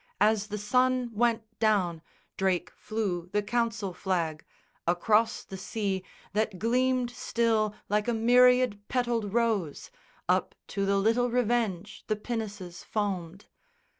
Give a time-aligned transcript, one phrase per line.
[0.19, 2.01] As the sun went down
[2.35, 4.43] Drake flew the council flag.
[4.87, 9.91] Across the sea That gleamed still like a myriad petalled rose
[10.27, 13.45] Up to the little Revenge the pinnaces foamed.